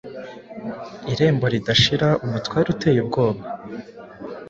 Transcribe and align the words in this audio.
Irembo 1.13 1.45
ridashira 1.53 2.09
'umutware 2.15 2.67
uteye 2.73 2.99
ubwoba 3.03 3.41